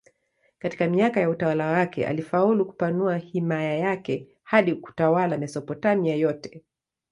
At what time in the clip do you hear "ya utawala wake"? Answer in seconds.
1.19-2.07